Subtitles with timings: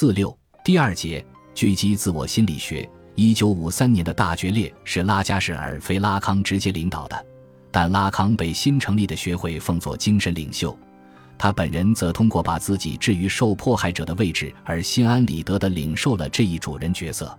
[0.00, 0.34] 四六
[0.64, 1.22] 第二节
[1.54, 2.88] 狙击自我心理学。
[3.16, 7.26] 一九五三年的大决裂是拉加什尔非拉康直接领导的，
[7.70, 10.74] 但拉康被新成立的学会奉作精神领袖，
[11.36, 17.38] 他本人则通过把自己置于受迫害者的位置而心安理得地领受了这一主人角色。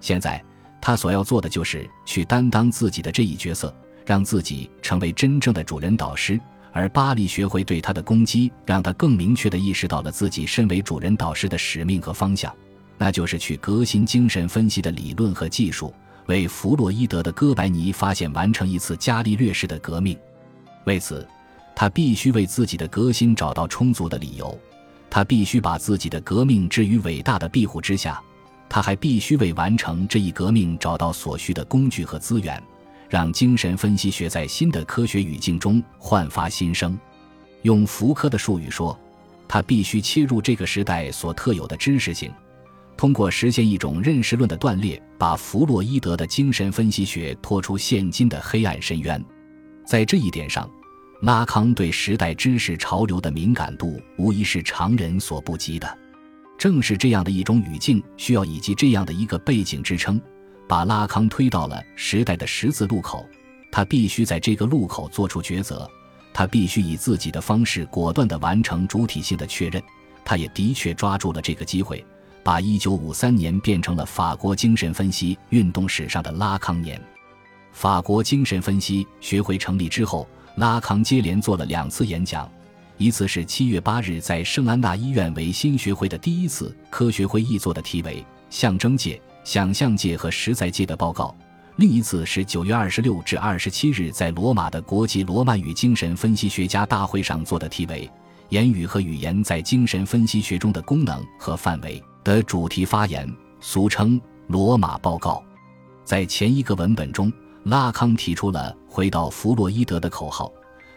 [0.00, 0.44] 现在
[0.80, 3.72] 他所要做的就是去担当自己的这一角色，
[4.04, 6.40] 让自己成为真正的主人导师。
[6.72, 12.52] 而巴黎学会对他的攻击，让他更明确地意识到了自己身为主人导师的使命和方向，
[12.96, 15.92] 那就是去革新精神分析的理论和技术，
[16.26, 20.18] 为弗洛伊德的哥白尼发现完成一次伽利略式的革命。
[20.84, 21.28] 为此，
[21.76, 24.58] 他必须为自己的革新找到充足的理由，
[25.10, 28.18] 他必须把自己的革命置于伟大的庇护之下，
[28.68, 32.60] 他还必须为完成这一革命找到所需的工具和资源。
[33.12, 36.98] 让精神分析学在新的科学语境中焕发新生。
[37.60, 38.98] 用福柯的术语说，
[39.46, 42.32] 他必须切入这个时代所特有的知识性，
[42.96, 49.22] 通过实现一种认识论的断裂，把弗洛伊德的精神分析学拖出现今的黑暗深渊。
[49.84, 50.66] 在这一点上，
[51.20, 55.98] 拉康对时代知识潮流的敏感度无疑是常人所不及的。
[56.56, 60.18] 正是这样的一种语境，需要以及这样的一个背景支撑。
[60.72, 63.26] 把拉康推到了时代的十字路口，
[63.70, 65.86] 他必须在这个路口做出抉择，
[66.32, 69.82] 他必须以自己的方式果断地完成主体性的确认。
[70.24, 72.02] 他也的确抓住了这个机会，
[72.42, 76.98] 把1953年变成了法国精神分析运动史上的拉康年。
[77.72, 80.26] 法国精神分析学会成立之后，
[80.56, 82.50] 拉康接连做了两次演讲，
[82.96, 89.20] 一次是7月8日在圣安娜医院为新学会的第一次科学会议做的，题为“象征界”。
[89.44, 91.34] 想象界和实在界的报告。
[91.76, 98.08] 另一次是九月二十六至二十七日在罗马的国际罗曼语精神分析学家大会上做的题为
[98.50, 103.26] “言语和语言在精神分析学中的功能和范围”的主题发言，
[103.58, 105.42] 俗称“罗马报告”。
[106.04, 107.32] 在前一个文本中，
[107.64, 110.52] 拉康提出了回到弗洛伊德的口号，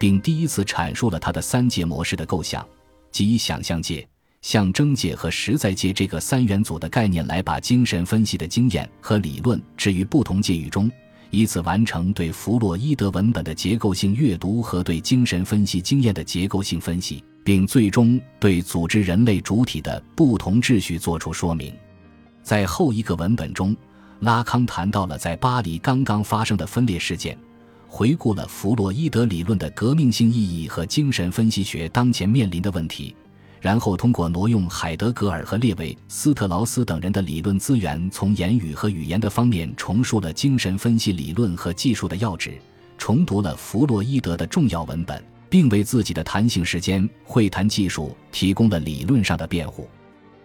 [0.00, 2.66] 并第一次阐述了他的三界模式的构想，
[3.12, 4.06] 即想象界。
[4.46, 10.88] 象征界和实在界这个三元组的概念来把精神分析的经验和理论置于不同界域中，
[11.30, 21.74] 以此完成对弗洛伊德文本的结构性阅读和对精神分析经验的结构性分析，并最终对组织人类主体的不同秩序作出说明。
[22.44, 23.76] 在后一个文本中，
[24.20, 27.36] 拉康谈到了在巴黎刚刚发生的分裂事件，
[27.88, 33.12] 回顾了弗洛伊德理论的革命性意义和精神分析学当前面临的问题。
[33.66, 42.56] 然后通过挪用海德格尔和列维斯特劳斯等人的理论资源，从言语和语言的方面重述了精神分析理论和技术的要旨，
[42.96, 49.88] 重读了弗洛伊德的重要文本，并为自己的弹性时间会谈技术提供了理论上的辩护。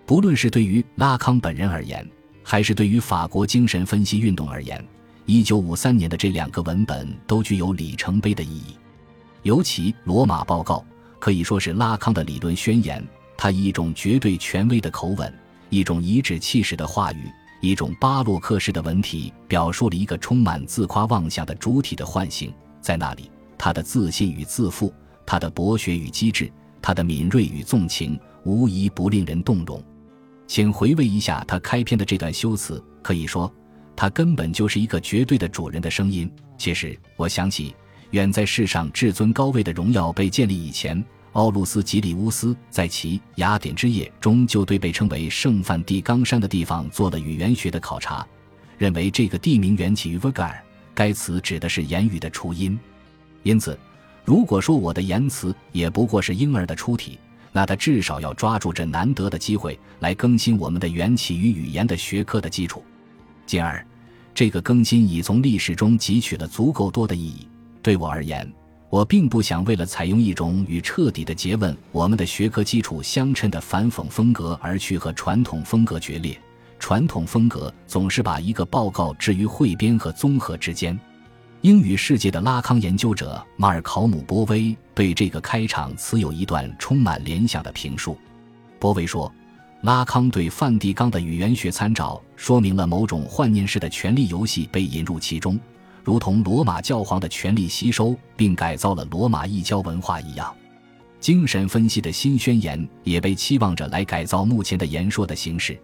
[0.03, 2.03] 不论是对于拉康本人而言，
[2.41, 4.83] 还是对于法国精神分析运动而言，
[5.27, 8.75] 一九五三年的这两个文本都具有里程碑的意义，
[9.43, 10.77] 尤其《罗马报告》。
[11.21, 13.07] 可以说是拉康的理论宣言。
[13.37, 15.33] 他以一种绝对权威的口吻，
[15.69, 17.29] 一种颐指气使的话语，
[17.61, 22.51] 一种巴洛克式的文体，表述了一个充满自夸妄想的主体的唤醒。
[22.81, 24.93] 在那里，他的自信与自负，
[25.25, 26.51] 他的博学与机智，
[26.81, 29.81] 他的敏锐与纵情，无疑不令人动容。
[30.47, 32.83] 请回味一下他开篇的这段修辞。
[33.01, 33.51] 可以说，
[33.95, 36.31] 他根本就是一个绝对的主人的声音。
[36.57, 37.75] 其实，我想起。
[38.11, 48.25] 远在世上至尊高位的荣耀被建立以前，奥路斯·吉里乌斯在其《雅典之夜》中就对被称为圣梵蒂冈山的地方做了语言学的考察，
[48.77, 50.61] 认为这个地名缘起于 v 格尔，
[50.93, 52.77] 该词指的是言语的初音。
[53.43, 53.79] 因此，
[54.25, 57.17] 如果说我的言辞也不过是婴儿的出体，
[57.53, 62.83] 那他至少要抓住这难得的机会来更新我们的缘起于语言的学科的基础。
[63.45, 63.85] 进而，
[64.35, 67.47] 这个更新已从历史中汲取了足够多的意义。
[67.81, 68.51] 对我而言，
[68.89, 76.39] 我并不想为了采用一种与彻底的诘问我们的学科基础相称的反讽风格而去和传统风格决裂。
[76.79, 80.99] 传统风格总是把一个报告置于汇编和综合之间。
[81.61, 88.17] 英语世界的拉康研究者马尔考姆·波威对这个开场词有一段充满联想的评述。
[88.79, 89.31] 波威说
[89.81, 95.59] ：“拉康对梵蒂冈的语言学参照，说明了某种幻念式的权力游戏被引入其中。”
[96.03, 100.53] 如同罗马教皇的权力吸收并改造了罗马异教文化一样，
[101.19, 105.79] 精神分析的新宣言也被期望着来改造目前的言说的形式，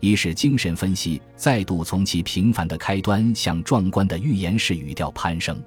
[0.00, 5.62] 以使精神分析再度从其平凡的开端向壮观的预言式语调攀升。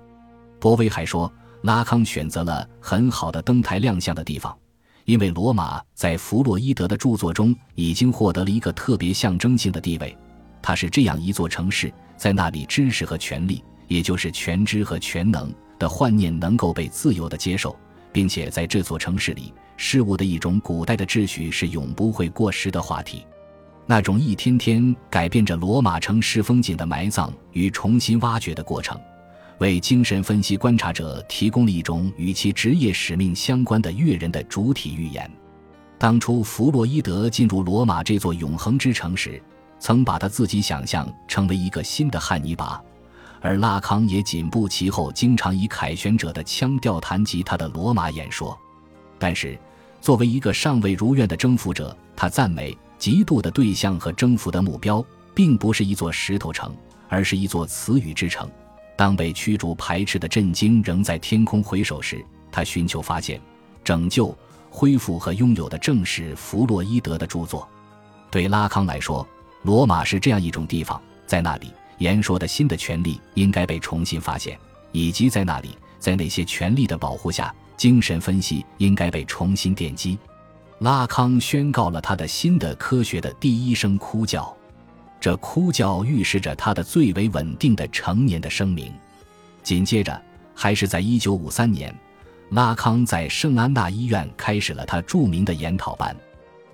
[0.59, 1.31] 波威还说，
[1.61, 4.55] 拉康选择了很好的登台亮相的地方，
[5.05, 10.15] 因为罗马在弗洛伊德的著作中已经获得了一个特别象征性的地位。
[10.61, 17.75] 它是这样一座城市，在那里知识和权力，也就是全知和全能的幻念能够被自由的接受，
[18.11, 23.25] 并且在这座城市里，事物的一种古代的秩序是永不会过时的话题。
[23.85, 28.99] 那种一天天改变着罗马城市风景的埋葬与重新挖掘的过程，
[29.59, 35.29] 为精神分析观察者提供了一种与其职业使命相关的跃人的主体预言。
[35.99, 39.41] 当初弗洛伊德进入罗马这座永恒之城时，
[39.79, 42.81] 曾把他自己想象成为一个新的汉尼拔，
[43.41, 48.57] 而拉康也紧步其后，经常以凯旋者的腔调谈及他的罗马演说。
[49.17, 49.57] 但是，
[50.01, 52.77] 作为一个尚未如愿的征服者，他赞美。
[52.97, 56.73] 嫉妒的对象和征服的目标，并不是一座石头城，
[57.09, 58.49] 而是一座词语之城。
[58.95, 63.39] 当被驱逐排斥的震惊仍在天空回首时，他寻求发现、
[63.83, 64.35] 拯救、
[64.69, 67.67] 恢复和拥有的正是弗洛伊德的著作。
[68.31, 69.27] 对拉康来说，
[69.63, 74.57] 罗马是这样一种地方，在那里，言说的新的权利应该被重新发现，
[74.91, 80.17] 以及在那里，在那些权利的保护下，精神分析应该被重新奠基。
[80.79, 84.55] 拉康宣告了他的新的科学的第一声哭叫，
[85.21, 88.93] 这哭叫预示着他的最为稳定的成年的声明。
[89.63, 90.21] 紧接着，
[90.53, 91.95] 还是在1953年，
[92.49, 96.15] 拉康在圣安娜医院开始了他著名的研讨班。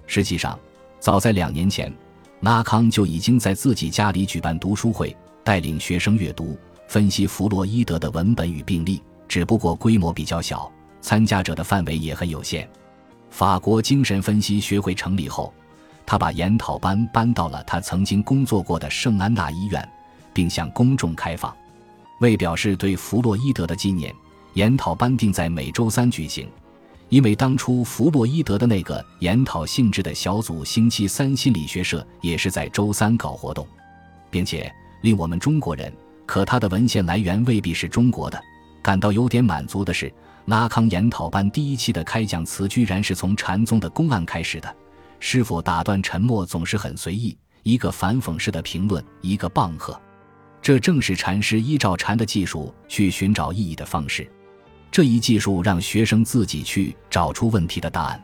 [0.07, 0.59] 实际上，
[0.99, 1.93] 早在两年前，
[2.41, 6.57] 拉康就已经在自己家里举办读书会，带领学生阅读、
[6.87, 10.69] 分析弗洛伊德的文本与病例，只不过规模比较小，
[11.01, 12.67] 参加者的范围也很有限。
[13.29, 15.53] 法国精神分析学会成立后，
[16.03, 19.87] 他把研讨班搬到了他曾经工作过的圣安娜医院，
[20.33, 21.55] 并向公众开放。
[22.21, 24.11] 为表示对弗洛伊德的纪念，
[24.53, 26.49] 研讨班定在每周三举行。
[27.11, 33.67] 因为当初弗洛伊德的那个研讨性质的小组星期三心理学社也是在周三搞活动，
[34.29, 35.91] 并且令我们中国人
[36.25, 38.41] （可他的文献来源未必是中国的）
[38.81, 40.11] 感到有点满足的是。
[40.45, 44.73] 拉康研讨班第一期的开讲词居然是从禅宗的公案开始的，
[45.19, 49.99] 师傅打断沉默总是很随意，一个反讽式的评论，一个棒喝，
[50.61, 54.27] 这正是禅师依照禅的技术去寻找意义的方式。
[54.91, 58.21] 这一技术让学生自己去找出问题的答案。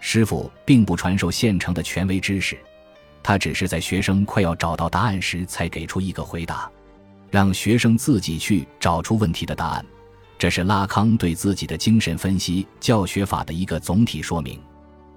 [0.00, 2.58] 师傅并不传授现成的权威知识，
[3.22, 6.70] 他只是在学生快要找到答案时才给出一个回答，
[7.30, 9.84] 让学生自己去找出问题的答案。
[10.36, 14.60] 这是拉康对自己的精神分析教学法的一个总体说明。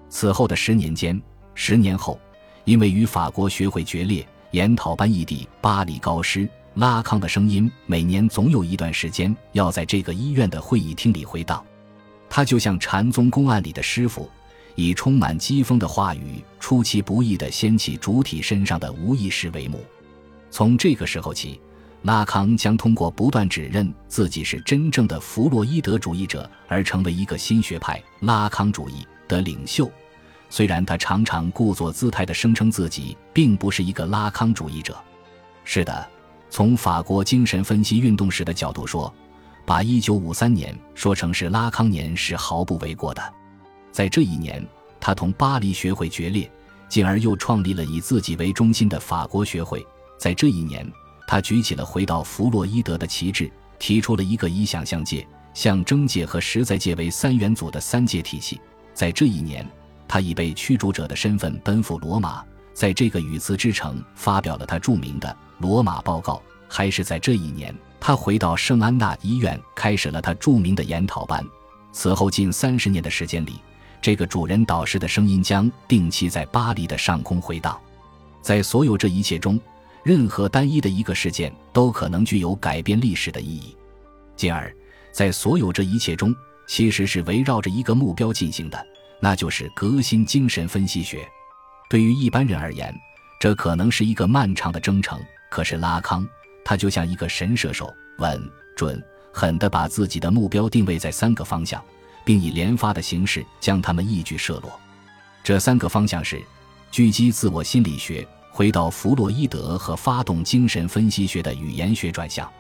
[0.10, 1.22] 此后的十年间，
[1.54, 2.18] 十年后，
[2.64, 6.48] 因为与法国学会决裂，研讨班异地，巴黎高师，
[6.78, 11.66] 拉康的声音每年总有一段时间要在这个医院的会议厅里回荡。
[12.30, 14.30] 他就像禅宗公案里的师傅，
[14.76, 19.84] 以充满讥讽的话语，出其不意地掀起主体身上的无意识帷幕。
[20.52, 21.60] 从这个时候起。
[22.04, 29.92] 拉康将通过不断指认自己是真正的弗洛伊德主义者而成为一个新学派拉康主义的领袖。
[30.48, 34.96] 虽然他常常故作姿态地声称自己并不是一个拉康主义者。
[35.66, 36.08] 是的，
[36.58, 39.14] 从法国精神分析运动史的角度说，
[39.64, 43.22] 把1953年说成是拉康年是毫不为过的。
[43.92, 44.68] 在这一年，
[45.00, 46.52] 他同巴黎学会决裂，
[46.90, 49.86] 进而又创立了以自己为中心的法国学会。
[50.18, 50.92] 在这一年。
[51.28, 58.60] 他举起了回到弗洛伊德的旗帜，提出了一个以想象界、象征界和实在界为三元组的三界体系。
[58.96, 59.64] 在这一年，
[60.08, 62.44] 他以被驱逐者的身份奔赴罗马，
[62.78, 66.36] 在这个语词之城发表了他著名的《罗马报告》。
[66.70, 71.44] 还是在这一年，他回到圣安娜医院，开始了他著名的研讨班。
[71.92, 73.54] 此后近三十年的时间里，
[74.00, 77.76] 这个主人导师的声音将定期在巴黎的上空回荡。
[78.44, 79.60] 在所有这一切中，
[80.04, 83.76] 任何单一的一个事件都可能具有改变历史的意义，
[84.36, 84.72] 进而，
[85.12, 86.32] 在所有这一切中，
[86.68, 88.86] 其实是围绕着一个目标进行的，
[89.20, 91.28] 那就是革新精神分析学。
[91.90, 92.94] 对于一般人而言，
[93.40, 95.20] 这可能是一个漫长的征程。
[95.50, 96.28] 可是拉康，
[96.66, 98.42] 他就像一个神射手，稳、
[98.76, 99.02] 准、
[99.32, 101.84] 狠地把自己的目标定位在三个方向，
[102.26, 104.80] 并以连发的形式将他们一举射落。
[105.44, 106.42] 这三个方向是：
[106.92, 108.28] 狙击自我心理学。
[108.50, 112.52] 回到弗洛伊德和发动精神分析学的语言学转向，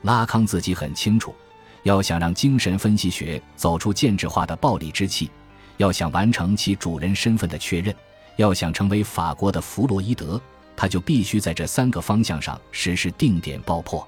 [0.00, 1.34] 拉康自己很清楚，
[1.82, 5.30] 要想让精神分析学走出建制化的暴力之气，
[5.76, 7.94] 要想完成其主人身份的确认，
[8.36, 10.40] 要想成为法国的弗洛伊德，
[10.76, 14.06] 他就必须在这三个方向上实施定点爆破。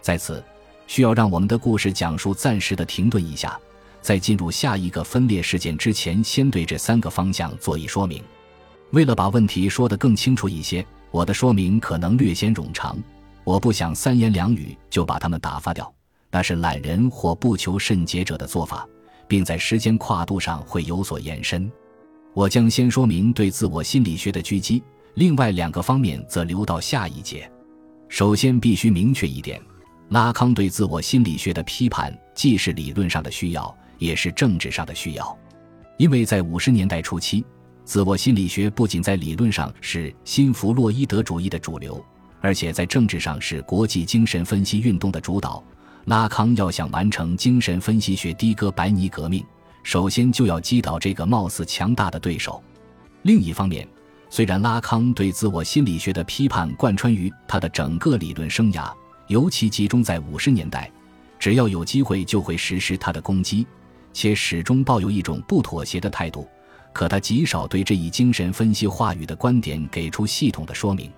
[0.00, 0.42] 在此，
[0.86, 3.58] 需要让我们的故事讲述暂时的停顿一下，
[4.00, 8.22] 在进入下一个分裂事件之前，先对这三个方向做一说明。
[8.92, 12.96] 为了把问题说得更清楚一些，我的说明可能略显冗长。
[13.42, 15.92] 我不想三言两语就把它们打发掉，
[16.30, 18.86] 那是懒人或不求甚解者的做法，
[19.26, 21.70] 并在时间跨度上会有所延伸。
[22.36, 24.82] 我将先说明对自我心理学的狙击，
[25.14, 27.50] 另外两个方面则留到下一节。
[28.10, 29.58] 首先，必须明确一点，
[30.10, 35.34] 拉康对自我心理学的批判既是理论上的需要，也是政治上的需要，
[35.96, 37.42] 因为在五十年代初期。
[37.86, 42.04] 自我心理学不仅在理论上是新弗洛伊德主义的主流，
[42.42, 45.64] 而且在政治上是国际精神分析运动的主导。
[46.04, 49.42] 拉康要想完成精神分析学的哥白尼革命，
[49.86, 52.60] 首先就要击倒这个貌似强大的对手。
[53.22, 53.86] 另一方面，
[54.28, 58.92] 虽然拉康对自我心理学的批判贯穿于他的整个理论生涯，
[59.28, 60.90] 尤其集中在五十年代，
[61.38, 63.64] 只要有机会就会实施他的攻击，
[64.12, 66.48] 且始终抱有一种不妥协的态度。
[66.92, 71.12] 可他极少对这一精神分析话语的观点给出系统的说明，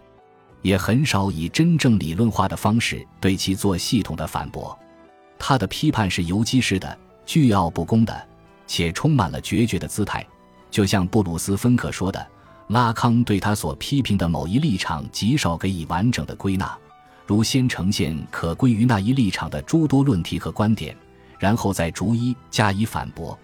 [0.61, 4.79] 也很少以真正理论化的方式对其做系统的反驳。
[5.39, 8.28] 他的批判是游击式的、倨傲不恭的，
[8.69, 10.25] 且充满了决绝的姿态。
[10.71, 12.25] 就像布鲁斯·芬克说的，
[12.69, 16.79] 拉康对他所批评的某一立场极少给予完整的归纳，
[17.27, 20.95] 如先呈现可归于那一立场的诸多论题和观点，
[21.39, 23.37] 然后再逐一加以反驳。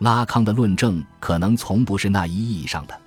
[0.00, 3.00] 拉康的论证可能从不是那一意义上的，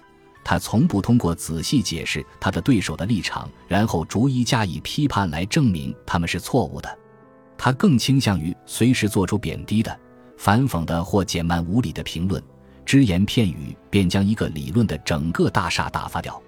[0.44, 6.98] 他从不通过仔细解释他的对手的立场，然后逐一加以批判来证明他们是错误的。
[7.58, 9.96] 他更倾向于随时做出贬低的、
[10.44, 12.42] 反讽的或减慢无理的评论，
[12.84, 16.42] 只言片语便将一个理论的整个大厦打发掉。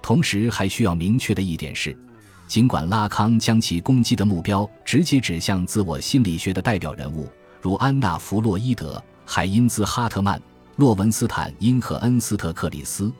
[0.00, 1.98] 同时，还需要明确的一点是，
[2.46, 7.28] 尽管拉康将其攻击的目标直接指向自我心理学的代表人物，
[7.60, 9.02] 如安娜·弗洛伊德。
[9.26, 10.40] 海因兹·哈特曼、
[10.76, 13.10] 洛文斯坦因和恩斯特·克里斯，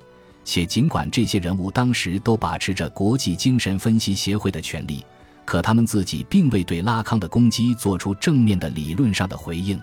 [0.44, 5.04] 且尽管这些人物当时都把持着国际精神分析协会的权利，
[5.44, 9.80] 可他们自己并未对拉康的攻击做出正面的理论上的回应。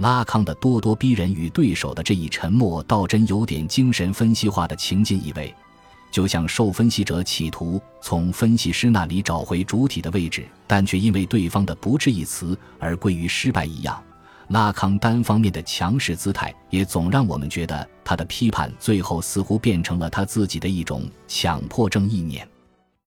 [0.00, 5.54] 拉康的咄咄逼人与对手的这一沉默，倒真有点精神分析化的情境意味，
[6.10, 14.02] 就像受分析者企图从分析师那里找回主体的位置，但却因为对方的不置一词而归于失败一样。
[14.48, 22.48] 拉康单方面的强势姿态，也总让我们觉得他的批判最后似乎变成了他自己的一种强迫症意念。